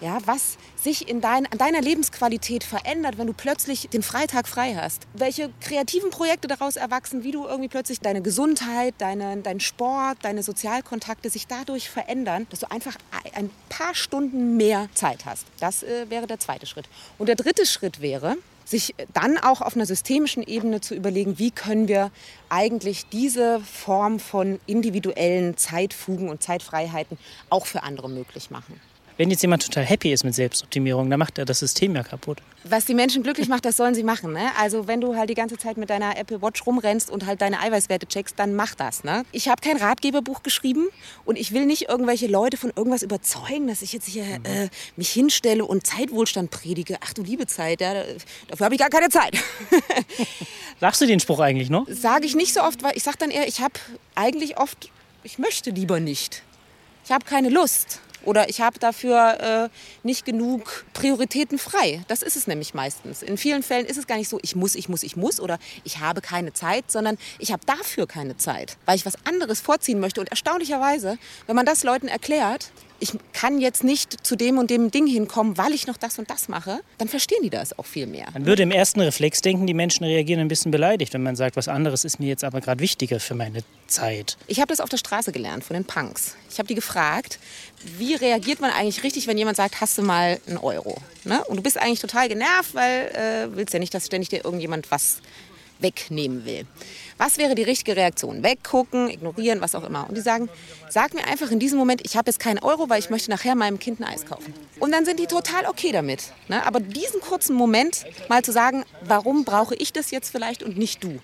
[0.00, 4.74] Ja, was sich in dein, an deiner Lebensqualität verändert, wenn du plötzlich den Freitag frei
[4.74, 5.06] hast.
[5.12, 10.42] Welche kreativen Projekte daraus erwachsen, wie du irgendwie plötzlich deine Gesundheit, deine, dein Sport, deine
[10.42, 12.96] Sozialkontakte sich dadurch verändern, dass du einfach
[13.34, 15.46] ein paar Stunden mehr Zeit hast.
[15.60, 16.88] Das äh, wäre der zweite Schritt.
[17.18, 21.50] Und der dritte Schritt wäre, sich dann auch auf einer systemischen Ebene zu überlegen, wie
[21.50, 22.10] können wir
[22.48, 27.18] eigentlich diese Form von individuellen Zeitfugen und Zeitfreiheiten
[27.50, 28.80] auch für andere möglich machen.
[29.16, 32.38] Wenn jetzt jemand total happy ist mit Selbstoptimierung, dann macht er das System ja kaputt.
[32.64, 34.32] Was die Menschen glücklich macht, das sollen sie machen.
[34.32, 34.50] Ne?
[34.58, 37.60] Also wenn du halt die ganze Zeit mit deiner Apple Watch rumrennst und halt deine
[37.60, 39.04] Eiweißwerte checkst, dann mach das.
[39.04, 39.24] Ne?
[39.32, 40.86] Ich habe kein Ratgeberbuch geschrieben
[41.24, 44.44] und ich will nicht irgendwelche Leute von irgendwas überzeugen, dass ich jetzt hier mhm.
[44.44, 46.98] äh, mich hinstelle und Zeitwohlstand predige.
[47.00, 48.04] Ach du liebe Zeit, ja,
[48.48, 49.36] dafür habe ich gar keine Zeit.
[50.80, 51.86] Sagst du den Spruch eigentlich noch?
[51.88, 53.74] Sage ich nicht so oft, weil ich sage dann eher, ich habe
[54.14, 54.90] eigentlich oft,
[55.22, 56.42] ich möchte lieber nicht.
[57.04, 58.00] Ich habe keine Lust.
[58.24, 62.02] Oder ich habe dafür äh, nicht genug Prioritäten frei.
[62.08, 63.22] Das ist es nämlich meistens.
[63.22, 65.58] In vielen Fällen ist es gar nicht so, ich muss, ich muss, ich muss oder
[65.84, 70.00] ich habe keine Zeit, sondern ich habe dafür keine Zeit, weil ich was anderes vorziehen
[70.00, 70.20] möchte.
[70.20, 74.92] Und erstaunlicherweise, wenn man das Leuten erklärt, ich kann jetzt nicht zu dem und dem
[74.92, 78.06] Ding hinkommen, weil ich noch das und das mache, dann verstehen die das auch viel
[78.06, 78.28] mehr.
[78.32, 81.56] Man würde im ersten Reflex denken, die Menschen reagieren ein bisschen beleidigt, wenn man sagt,
[81.56, 84.38] was anderes ist mir jetzt aber gerade wichtiger für meine Zeit.
[84.46, 86.36] Ich habe das auf der Straße gelernt von den Punks.
[86.48, 87.40] Ich habe die gefragt,
[87.98, 90.96] wie reagiert man eigentlich richtig, wenn jemand sagt, hast du mal einen Euro?
[91.24, 91.44] Ne?
[91.44, 94.90] Und du bist eigentlich total genervt, weil äh, willst ja nicht, dass ständig dir irgendjemand
[94.92, 95.18] was
[95.82, 96.66] wegnehmen will.
[97.18, 98.42] Was wäre die richtige Reaktion?
[98.42, 100.08] Weggucken, ignorieren, was auch immer.
[100.08, 100.48] Und die sagen,
[100.88, 103.54] sag mir einfach in diesem Moment, ich habe jetzt keinen Euro, weil ich möchte nachher
[103.54, 104.52] meinem Kind ein Eis kaufen.
[104.80, 106.32] Und dann sind die total okay damit.
[106.48, 106.64] Ne?
[106.66, 111.04] Aber diesen kurzen Moment mal zu sagen, warum brauche ich das jetzt vielleicht und nicht
[111.04, 111.20] du?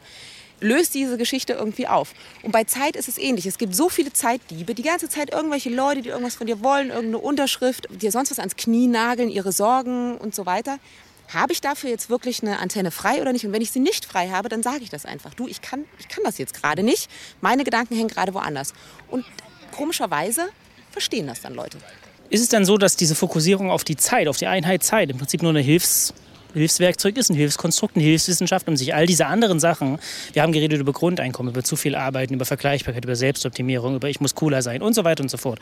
[0.60, 2.14] löst diese Geschichte irgendwie auf.
[2.42, 3.46] Und bei Zeit ist es ähnlich.
[3.46, 6.88] Es gibt so viele Zeitdiebe, die ganze Zeit irgendwelche Leute, die irgendwas von dir wollen,
[6.88, 10.78] irgendeine Unterschrift, dir sonst was ans Knie nageln, ihre Sorgen und so weiter
[11.28, 13.44] habe ich dafür jetzt wirklich eine Antenne frei oder nicht?
[13.44, 15.34] Und wenn ich sie nicht frei habe, dann sage ich das einfach.
[15.34, 17.10] Du, ich kann, ich kann das jetzt gerade nicht.
[17.40, 18.72] Meine Gedanken hängen gerade woanders.
[19.08, 19.24] Und
[19.72, 20.48] komischerweise
[20.90, 21.78] verstehen das dann Leute.
[22.30, 25.18] Ist es dann so, dass diese Fokussierung auf die Zeit, auf die Einheit Zeit im
[25.18, 26.12] Prinzip nur eine Hilfs
[26.54, 29.98] Hilfswerkzeug ist, ein Hilfskonstrukt, eine Hilfswissenschaft, um sich all diese anderen Sachen,
[30.32, 34.20] wir haben geredet über Grundeinkommen, über zu viel Arbeiten, über Vergleichbarkeit, über Selbstoptimierung, über ich
[34.20, 35.60] muss cooler sein und so weiter und so fort.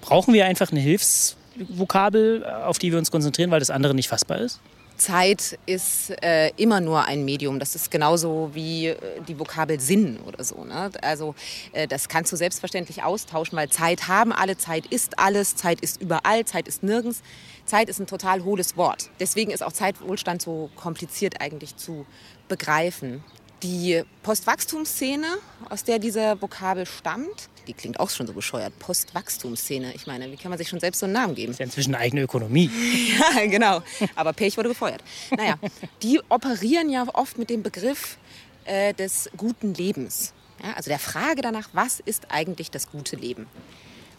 [0.00, 4.38] Brauchen wir einfach eine Hilfsvokabel, auf die wir uns konzentrieren, weil das andere nicht fassbar
[4.38, 4.60] ist?
[4.98, 7.58] Zeit ist äh, immer nur ein Medium.
[7.58, 10.64] Das ist genauso wie äh, die Vokabel Sinn oder so.
[10.64, 10.90] Ne?
[11.02, 11.34] Also
[11.72, 16.00] äh, das kannst du selbstverständlich austauschen, weil Zeit haben alle, Zeit ist alles, Zeit ist
[16.00, 17.22] überall, Zeit ist nirgends.
[17.64, 19.10] Zeit ist ein total hohles Wort.
[19.20, 22.06] Deswegen ist auch Zeitwohlstand so kompliziert eigentlich zu
[22.48, 23.22] begreifen.
[23.62, 25.26] Die Postwachstumsszene,
[25.68, 28.78] aus der diese Vokabel stammt, die klingt auch schon so bescheuert.
[28.78, 29.94] Postwachstumsszene.
[29.94, 31.48] Ich meine, wie kann man sich schon selbst so einen Namen geben?
[31.48, 32.70] Das ist ja inzwischen eine eigene Ökonomie.
[33.36, 33.82] ja, genau.
[34.14, 35.02] Aber Pech wurde gefeuert.
[35.36, 35.58] Naja,
[36.02, 38.16] die operieren ja oft mit dem Begriff
[38.64, 40.32] äh, des guten Lebens.
[40.62, 43.46] Ja, also der Frage danach, was ist eigentlich das gute Leben?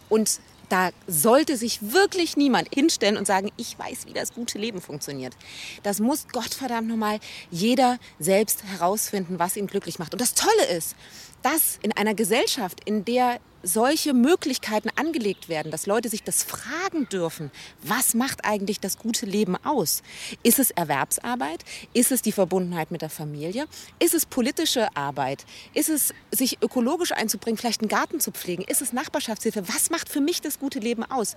[0.09, 4.81] Und da sollte sich wirklich niemand hinstellen und sagen, ich weiß, wie das gute Leben
[4.81, 5.35] funktioniert.
[5.83, 7.19] Das muss Gottverdammt nochmal
[7.51, 10.13] jeder selbst herausfinden, was ihn glücklich macht.
[10.13, 10.95] Und das Tolle ist,
[11.41, 17.07] dass in einer Gesellschaft, in der solche Möglichkeiten angelegt werden, dass Leute sich das fragen
[17.09, 20.01] dürfen, was macht eigentlich das gute Leben aus?
[20.43, 21.63] Ist es Erwerbsarbeit?
[21.93, 23.67] Ist es die Verbundenheit mit der Familie?
[23.99, 25.45] Ist es politische Arbeit?
[25.73, 28.63] Ist es sich ökologisch einzubringen, vielleicht einen Garten zu pflegen?
[28.63, 29.67] Ist es Nachbarschaftshilfe?
[29.67, 31.35] Was macht für mich das gute Leben aus?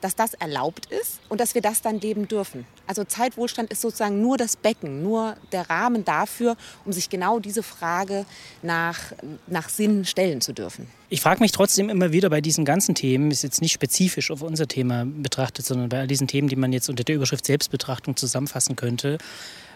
[0.00, 2.66] Dass das erlaubt ist und dass wir das dann leben dürfen.
[2.86, 7.62] Also Zeitwohlstand ist sozusagen nur das Becken, nur der Rahmen dafür, um sich genau diese
[7.62, 8.26] Frage
[8.62, 9.12] nach,
[9.46, 10.88] nach Sinn stellen zu dürfen.
[11.14, 14.42] Ich frage mich trotzdem immer wieder bei diesen ganzen Themen, ist jetzt nicht spezifisch auf
[14.42, 18.16] unser Thema betrachtet, sondern bei all diesen Themen, die man jetzt unter der Überschrift Selbstbetrachtung
[18.16, 19.18] zusammenfassen könnte,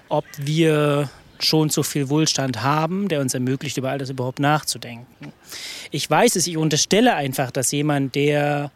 [0.08, 5.32] ob wir schon so viel Wohlstand haben, der uns ermöglicht, über all das überhaupt nachzudenken.
[5.92, 8.72] Ich weiß es, ich unterstelle einfach, dass jemand, der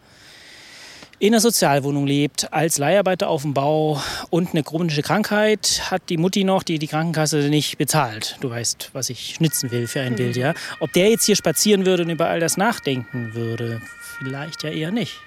[1.22, 6.16] in einer Sozialwohnung lebt, als Leiharbeiter auf dem Bau und eine chronische Krankheit, hat die
[6.16, 8.38] Mutti noch, die die Krankenkasse nicht bezahlt.
[8.40, 10.52] Du weißt, was ich schnitzen will für ein Bild, ja?
[10.80, 13.80] Ob der jetzt hier spazieren würde und über all das nachdenken würde,
[14.18, 15.20] vielleicht ja eher nicht.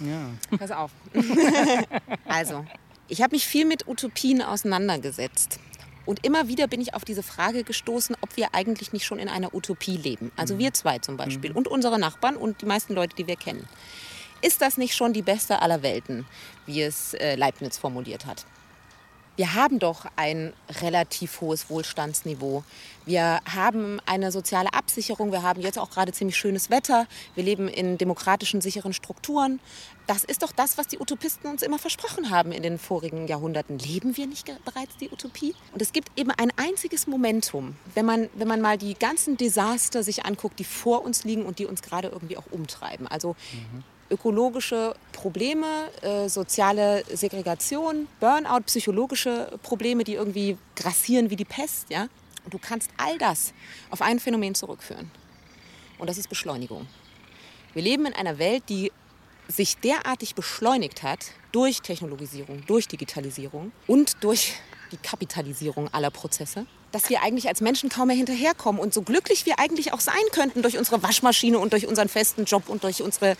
[0.00, 0.56] Ja.
[0.56, 0.92] Pass auf.
[2.26, 2.64] also,
[3.06, 5.60] ich habe mich viel mit Utopien auseinandergesetzt.
[6.06, 9.28] Und immer wieder bin ich auf diese Frage gestoßen, ob wir eigentlich nicht schon in
[9.28, 10.32] einer Utopie leben.
[10.36, 10.58] Also mhm.
[10.60, 11.56] wir zwei zum Beispiel mhm.
[11.56, 13.68] und unsere Nachbarn und die meisten Leute, die wir kennen.
[14.42, 16.26] Ist das nicht schon die beste aller Welten,
[16.66, 18.46] wie es äh, Leibniz formuliert hat?
[19.36, 22.64] Wir haben doch ein relativ hohes Wohlstandsniveau.
[23.04, 25.30] Wir haben eine soziale Absicherung.
[25.30, 27.06] Wir haben jetzt auch gerade ziemlich schönes Wetter.
[27.34, 29.60] Wir leben in demokratischen, sicheren Strukturen.
[30.06, 33.78] Das ist doch das, was die Utopisten uns immer versprochen haben in den vorigen Jahrhunderten.
[33.78, 35.54] Leben wir nicht bereits die Utopie?
[35.74, 40.02] Und es gibt eben ein einziges Momentum, wenn man, wenn man mal die ganzen Desaster
[40.02, 43.06] sich anguckt, die vor uns liegen und die uns gerade irgendwie auch umtreiben.
[43.06, 51.44] Also mhm ökologische Probleme, äh, soziale Segregation, Burnout, psychologische Probleme, die irgendwie grassieren wie die
[51.44, 51.90] Pest.
[51.90, 52.08] Ja?
[52.44, 53.52] Und du kannst all das
[53.90, 55.10] auf ein Phänomen zurückführen.
[55.98, 56.86] Und das ist Beschleunigung.
[57.72, 58.92] Wir leben in einer Welt, die
[59.48, 64.54] sich derartig beschleunigt hat durch Technologisierung, durch Digitalisierung und durch
[64.92, 66.66] die Kapitalisierung aller Prozesse,
[66.96, 68.80] dass wir eigentlich als Menschen kaum mehr hinterherkommen.
[68.80, 72.46] Und so glücklich wir eigentlich auch sein könnten durch unsere Waschmaschine und durch unseren festen
[72.46, 73.36] Job und durch unsere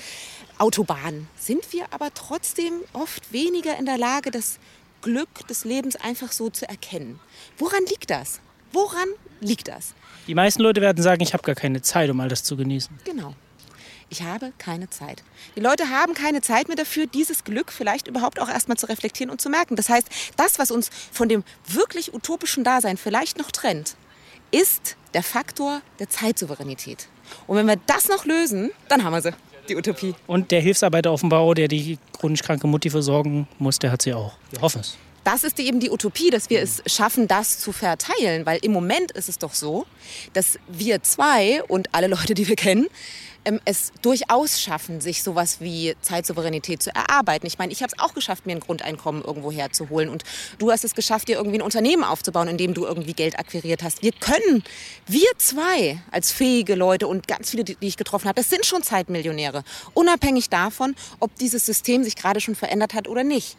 [0.59, 4.59] Autobahn, sind wir aber trotzdem oft weniger in der Lage, das
[5.01, 7.19] Glück des Lebens einfach so zu erkennen.
[7.57, 8.41] Woran liegt das?
[8.73, 9.09] Woran
[9.41, 9.95] liegt das?
[10.27, 12.95] Die meisten Leute werden sagen, ich habe gar keine Zeit, um all das zu genießen.
[13.05, 13.35] Genau.
[14.09, 15.25] Ich habe keine Zeit.
[15.57, 19.31] Die Leute haben keine Zeit mehr dafür, dieses Glück vielleicht überhaupt auch erstmal zu reflektieren
[19.31, 19.75] und zu merken.
[19.75, 23.97] Das heißt, das, was uns von dem wirklich utopischen Dasein vielleicht noch trennt,
[24.53, 27.09] ist der Faktor der Zeitsouveränität.
[27.49, 29.33] Und wenn wir das noch lösen, dann haben wir sie,
[29.69, 30.15] die Utopie.
[30.29, 34.03] Und der Hilfsarbeiter auf dem Bau, der die chronisch kranke Mutti versorgen muss, der hat
[34.03, 34.35] sie auch.
[34.51, 38.47] Wir hoffen es das ist eben die Utopie, dass wir es schaffen, das zu verteilen.
[38.47, 39.85] Weil im Moment ist es doch so,
[40.35, 42.87] dass wir zwei und alle Leute, die wir kennen,
[43.65, 47.47] es durchaus schaffen, sich sowas wie Zeitsouveränität zu erarbeiten.
[47.47, 50.25] Ich meine, ich habe es auch geschafft, mir ein Grundeinkommen irgendwo herzuholen und
[50.59, 53.83] du hast es geschafft, dir irgendwie ein Unternehmen aufzubauen, in dem du irgendwie Geld akquiriert
[53.83, 54.03] hast.
[54.03, 54.65] Wir können,
[55.07, 58.83] wir zwei als fähige Leute und ganz viele, die ich getroffen habe, das sind schon
[58.83, 59.63] Zeitmillionäre,
[59.95, 63.57] unabhängig davon, ob dieses System sich gerade schon verändert hat oder nicht.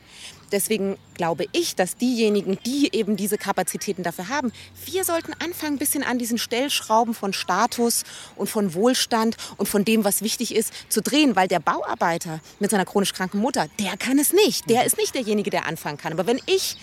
[0.51, 4.51] Deswegen glaube ich, dass diejenigen, die eben diese Kapazitäten dafür haben,
[4.85, 8.03] wir sollten anfangen, ein bisschen an diesen Stellschrauben von Status
[8.35, 11.35] und von Wohlstand und von dem, was wichtig ist, zu drehen.
[11.35, 14.69] Weil der Bauarbeiter mit seiner chronisch kranken Mutter, der kann es nicht.
[14.69, 16.13] Der ist nicht derjenige, der anfangen kann.
[16.13, 16.77] Aber wenn ich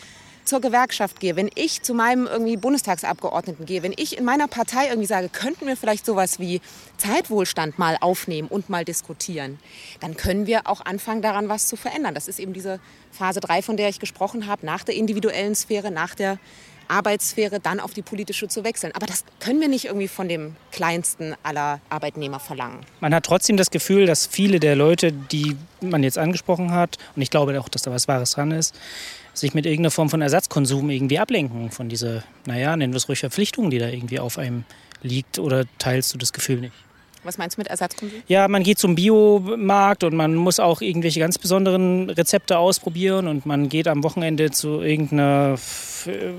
[0.44, 4.88] zur Gewerkschaft gehe, wenn ich zu meinem irgendwie Bundestagsabgeordneten gehe, wenn ich in meiner Partei
[4.88, 6.60] irgendwie sage, könnten wir vielleicht sowas wie
[6.98, 9.58] Zeitwohlstand mal aufnehmen und mal diskutieren,
[10.00, 12.14] dann können wir auch anfangen, daran was zu verändern.
[12.14, 12.80] Das ist eben diese
[13.10, 16.38] Phase 3, von der ich gesprochen habe, nach der individuellen Sphäre, nach der
[16.88, 18.92] Arbeitssphäre dann auf die politische zu wechseln.
[18.94, 22.80] Aber das können wir nicht irgendwie von dem kleinsten aller Arbeitnehmer verlangen.
[23.00, 27.22] Man hat trotzdem das Gefühl, dass viele der Leute, die man jetzt angesprochen hat, und
[27.22, 28.74] ich glaube auch, dass da was Wahres dran ist,
[29.32, 33.20] sich mit irgendeiner Form von Ersatzkonsum irgendwie ablenken von dieser, naja, nennen wir es ruhig
[33.20, 34.64] Verpflichtung, die da irgendwie auf einem
[35.02, 35.38] liegt.
[35.38, 36.74] Oder teilst du das Gefühl nicht?
[37.24, 38.22] Was meinst du mit Ersatzkonsum?
[38.28, 43.46] Ja, man geht zum Biomarkt und man muss auch irgendwelche ganz besonderen Rezepte ausprobieren und
[43.46, 45.56] man geht am Wochenende zu irgendeiner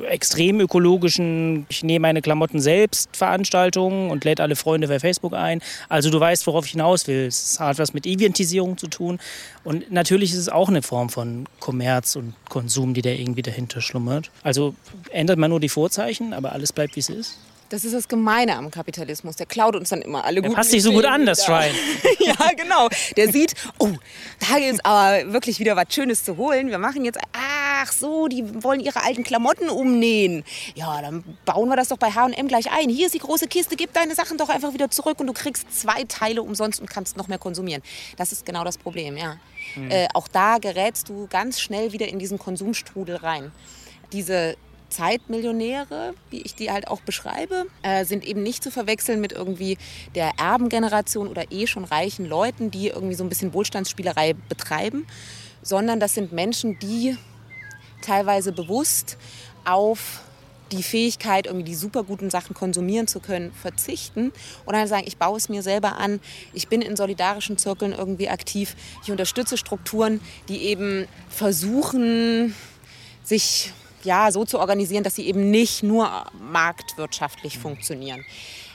[0.08, 5.62] extrem ökologischen, ich nehme meine Klamotten selbst Veranstaltung und lädt alle Freunde bei Facebook ein.
[5.90, 7.26] Also du weißt, worauf ich hinaus will.
[7.26, 9.20] Es hat was mit Eventisierung zu tun
[9.64, 13.82] und natürlich ist es auch eine Form von Kommerz und Konsum, die da irgendwie dahinter
[13.82, 14.30] schlummert.
[14.44, 14.76] Also
[15.10, 17.40] ändert man nur die Vorzeichen, aber alles bleibt, wie es ist.
[17.70, 19.36] Das ist das Gemeine am Kapitalismus.
[19.36, 20.52] Der klaut uns dann immer alle gut.
[20.52, 21.74] Der passt sich so gut an, das Schwein.
[22.20, 22.90] ja, genau.
[23.18, 23.90] Der sieht, oh,
[24.40, 26.70] da es aber wirklich wieder was Schönes zu holen.
[26.70, 30.44] Wir machen jetzt, ach so, die wollen ihre alten Klamotten umnähen.
[30.76, 32.90] Ja, dann bauen wir das doch bei H&M gleich ein.
[32.90, 35.66] Hier ist die große Kiste, gib deine Sachen doch einfach wieder zurück und du kriegst
[35.76, 37.82] zwei Teile umsonst und kannst noch mehr konsumieren.
[38.18, 39.38] Das ist genau das Problem, ja.
[39.76, 39.92] Mhm.
[39.92, 43.52] Äh, auch da gerätst du ganz schnell wieder in diesen Konsumstrudel rein.
[44.12, 44.56] Diese
[44.90, 49.78] Zeitmillionäre, wie ich die halt auch beschreibe, äh, sind eben nicht zu verwechseln mit irgendwie
[50.14, 55.06] der Erbengeneration oder eh schon reichen Leuten, die irgendwie so ein bisschen Wohlstandsspielerei betreiben,
[55.62, 57.18] sondern das sind Menschen, die
[58.02, 59.18] teilweise bewusst
[59.64, 60.22] auf
[60.72, 64.32] die Fähigkeit, irgendwie die super guten Sachen konsumieren zu können, verzichten
[64.66, 66.20] und dann sagen, ich baue es mir selber an,
[66.54, 72.56] ich bin in solidarischen Zirkeln irgendwie aktiv, ich unterstütze Strukturen, die eben versuchen,
[73.24, 73.74] sich
[74.06, 78.24] ja, so zu organisieren, dass sie eben nicht nur marktwirtschaftlich funktionieren.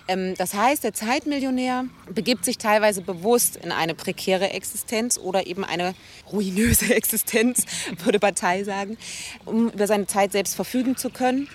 [0.08, 5.64] Ähm, das heißt, der Zeitmillionär begibt sich teilweise bewusst in eine prekäre Existenz oder eben
[5.64, 5.94] eine
[6.30, 7.64] ruinöse Existenz,
[8.04, 8.98] würde Partei sagen,
[9.44, 11.48] um über seine Zeit selbst verfügen zu können.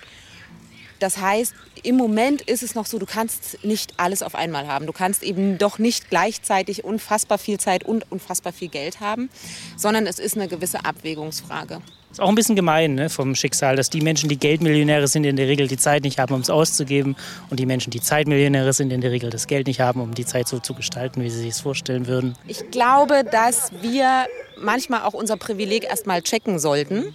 [0.98, 4.86] Das heißt, im Moment ist es noch so, du kannst nicht alles auf einmal haben.
[4.86, 9.28] Du kannst eben doch nicht gleichzeitig unfassbar viel Zeit und unfassbar viel Geld haben,
[9.76, 11.80] sondern es ist eine gewisse Abwägungsfrage.
[12.10, 15.36] Ist auch ein bisschen gemein ne, vom Schicksal, dass die Menschen, die Geldmillionäre sind, in
[15.36, 17.14] der Regel die Zeit nicht haben, um es auszugeben.
[17.50, 20.24] Und die Menschen, die Zeitmillionäre sind, in der Regel das Geld nicht haben, um die
[20.24, 22.34] Zeit so zu gestalten, wie sie sich es vorstellen würden.
[22.46, 24.26] Ich glaube, dass wir
[24.58, 27.14] manchmal auch unser Privileg erstmal checken sollten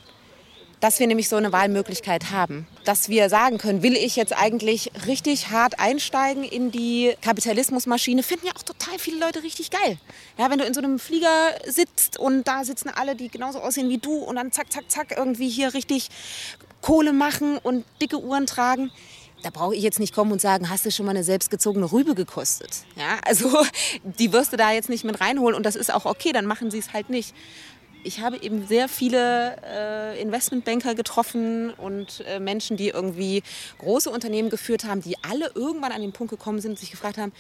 [0.82, 2.68] dass wir nämlich so eine Wahlmöglichkeit haben.
[2.84, 8.48] Dass wir sagen können, will ich jetzt eigentlich richtig hart einsteigen in die Kapitalismusmaschine, finden
[8.48, 9.98] ja auch total viele Leute richtig geil.
[10.38, 13.90] Ja, wenn du in so einem Flieger sitzt und da sitzen alle, die genauso aussehen
[13.90, 16.10] wie du und dann zack, zack, zack irgendwie hier richtig
[16.82, 18.92] Kohle machen und dicke Uhren tragen
[19.44, 22.16] da brauche ich jetzt nicht kommen und sagen, hast du schon mal eine selbstgezogene Rübe
[22.16, 22.84] gekostet?
[22.96, 23.50] Ja, also
[24.04, 26.72] die wirst du da jetzt nicht mit reinholen und das ist auch okay, dann machen
[26.72, 27.34] sie es halt nicht
[28.04, 33.44] ich habe eben sehr viele äh, Investmentbanker getroffen und äh, Menschen, die irgendwie
[33.80, 37.18] große Unternehmen geführt haben, die alle irgendwann an den Punkt gekommen sind und sich gefragt
[37.18, 37.32] haben,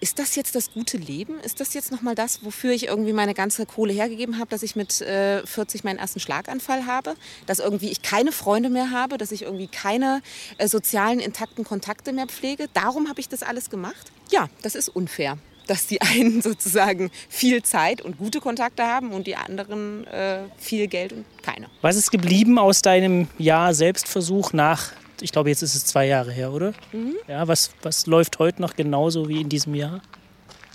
[0.00, 1.40] ist das jetzt das gute Leben?
[1.40, 4.76] Ist das jetzt nochmal das, wofür ich irgendwie meine ganze Kohle hergegeben habe, dass ich
[4.76, 7.16] mit äh, 40 meinen ersten Schlaganfall habe?
[7.46, 10.22] Dass irgendwie ich keine Freunde mehr habe, dass ich irgendwie keine
[10.58, 12.68] äh, sozialen intakten Kontakte mehr pflege?
[12.74, 14.12] Darum habe ich das alles gemacht?
[14.30, 15.36] Ja, das ist unfair
[15.68, 20.88] dass die einen sozusagen viel Zeit und gute Kontakte haben und die anderen äh, viel
[20.88, 21.68] Geld und keine.
[21.80, 26.32] Was ist geblieben aus deinem Jahr Selbstversuch nach, ich glaube, jetzt ist es zwei Jahre
[26.32, 26.72] her, oder?
[26.92, 27.14] Mhm.
[27.28, 30.00] Ja, was, was läuft heute noch genauso wie in diesem Jahr?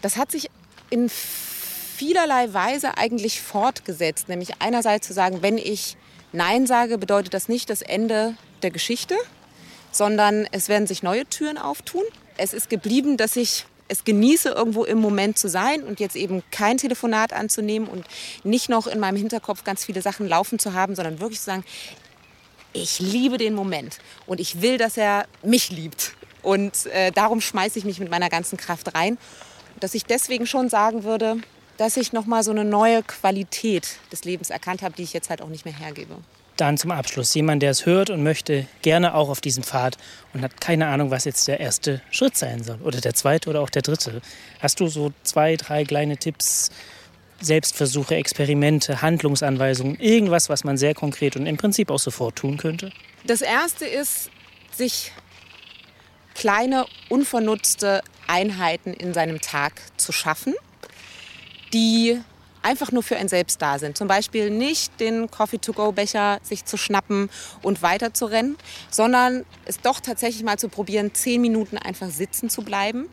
[0.02, 0.50] Das hat sich
[0.90, 4.30] in vielerlei Weise eigentlich fortgesetzt.
[4.30, 5.98] Nämlich einerseits zu sagen, wenn ich
[6.32, 9.16] Nein sage, bedeutet das nicht das Ende der Geschichte,
[9.92, 12.04] sondern es werden sich neue Türen auftun.
[12.38, 16.44] Es ist geblieben, dass ich es genieße, irgendwo im Moment zu sein und jetzt eben
[16.52, 18.06] kein Telefonat anzunehmen und
[18.44, 21.66] nicht noch in meinem Hinterkopf ganz viele Sachen laufen zu haben, sondern wirklich zu sagen,
[22.74, 26.16] ich liebe den Moment und ich will, dass er mich liebt.
[26.42, 29.18] Und äh, darum schmeiße ich mich mit meiner ganzen Kraft rein.
[29.80, 31.38] dass ich deswegen schon sagen würde,
[31.78, 35.30] dass ich noch mal so eine neue Qualität des Lebens erkannt habe, die ich jetzt
[35.30, 36.16] halt auch nicht mehr hergebe.
[36.58, 39.98] Dann zum Abschluss jemand, der es hört und möchte gerne auch auf diesem Pfad
[40.34, 43.62] und hat keine Ahnung, was jetzt der erste Schritt sein soll oder der zweite oder
[43.62, 44.22] auch der dritte.
[44.60, 46.70] Hast du so zwei, drei kleine Tipps,
[47.42, 52.92] Selbstversuche, Experimente, Handlungsanweisungen, irgendwas, was man sehr konkret und im Prinzip auch sofort tun könnte?
[53.26, 54.30] Das erste ist,
[54.72, 55.12] sich
[56.36, 60.54] kleine, unvernutzte Einheiten in seinem Tag zu schaffen,
[61.74, 62.20] die
[62.64, 63.98] einfach nur für ein selbst da sind.
[63.98, 67.30] Zum Beispiel nicht den Coffee-to-go-Becher sich zu schnappen
[67.62, 68.58] und weiter zu rennen,
[68.90, 73.08] sondern es doch tatsächlich mal zu probieren, zehn Minuten einfach sitzen zu bleiben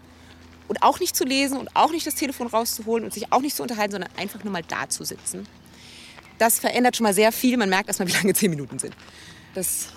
[0.68, 3.56] und auch nicht zu lesen und auch nicht das Telefon rauszuholen und sich auch nicht
[3.56, 5.46] zu unterhalten, sondern einfach nur mal da zu sitzen.
[6.38, 7.56] Das verändert schon mal sehr viel.
[7.56, 8.94] Man merkt erstmal, wie lange zehn Minuten sind.
[9.54, 9.88] Das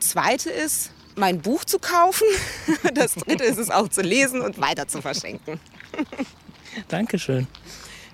[0.00, 2.26] Zweite ist, mein Buch zu kaufen.
[2.94, 5.60] Das Dritte ist es auch zu lesen und weiter zu verschenken.
[6.88, 7.46] Dankeschön.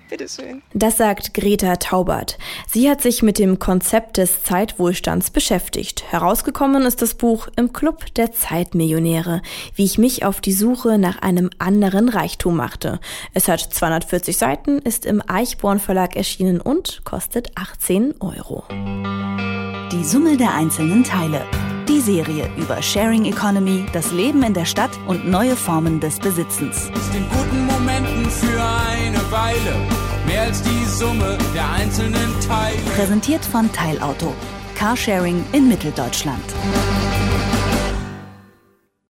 [0.09, 0.61] Bitteschön.
[0.73, 2.37] Das sagt Greta Taubert.
[2.67, 6.11] Sie hat sich mit dem Konzept des Zeitwohlstands beschäftigt.
[6.11, 9.41] Herausgekommen ist das Buch Im Club der Zeitmillionäre,
[9.75, 12.99] wie ich mich auf die Suche nach einem anderen Reichtum machte.
[13.33, 18.63] Es hat 240 Seiten, ist im Eichborn Verlag erschienen und kostet 18 Euro.
[19.91, 21.41] Die Summe der einzelnen Teile.
[21.87, 26.89] Die Serie über Sharing Economy, das Leben in der Stadt und neue Formen des Besitzens.
[26.91, 29.75] Aus den guten Momenten für eine Weile,
[30.25, 32.79] mehr als die Summe der einzelnen Teile.
[32.95, 34.33] Präsentiert von Teilauto.
[34.73, 36.43] Carsharing in Mitteldeutschland.